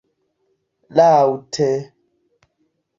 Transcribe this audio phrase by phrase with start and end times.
[0.95, 1.69] laŭte